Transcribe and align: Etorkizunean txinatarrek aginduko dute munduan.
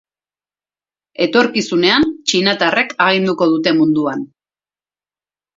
Etorkizunean 1.25 2.09
txinatarrek 2.31 2.97
aginduko 3.09 3.49
dute 3.55 3.75
munduan. 3.83 4.29